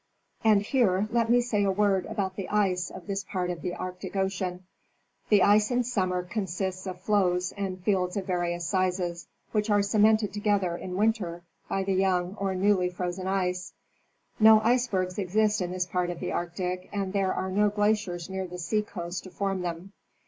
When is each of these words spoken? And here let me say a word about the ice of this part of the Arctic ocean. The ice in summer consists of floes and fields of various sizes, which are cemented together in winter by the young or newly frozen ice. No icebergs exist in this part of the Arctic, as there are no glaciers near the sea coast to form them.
And 0.43 0.63
here 0.63 1.07
let 1.11 1.29
me 1.29 1.41
say 1.41 1.63
a 1.63 1.69
word 1.69 2.07
about 2.07 2.35
the 2.35 2.49
ice 2.49 2.89
of 2.89 3.05
this 3.05 3.23
part 3.23 3.51
of 3.51 3.61
the 3.61 3.75
Arctic 3.75 4.15
ocean. 4.15 4.65
The 5.29 5.43
ice 5.43 5.69
in 5.69 5.83
summer 5.83 6.23
consists 6.23 6.87
of 6.87 6.99
floes 7.01 7.51
and 7.51 7.79
fields 7.83 8.17
of 8.17 8.25
various 8.25 8.65
sizes, 8.65 9.27
which 9.51 9.69
are 9.69 9.83
cemented 9.83 10.33
together 10.33 10.75
in 10.75 10.95
winter 10.95 11.43
by 11.69 11.83
the 11.83 11.93
young 11.93 12.35
or 12.39 12.55
newly 12.55 12.89
frozen 12.89 13.27
ice. 13.27 13.73
No 14.39 14.59
icebergs 14.61 15.19
exist 15.19 15.61
in 15.61 15.69
this 15.69 15.85
part 15.85 16.09
of 16.09 16.19
the 16.19 16.31
Arctic, 16.31 16.89
as 16.91 17.13
there 17.13 17.31
are 17.35 17.51
no 17.51 17.69
glaciers 17.69 18.27
near 18.27 18.47
the 18.47 18.57
sea 18.57 18.81
coast 18.81 19.25
to 19.25 19.29
form 19.29 19.61
them. 19.61 19.93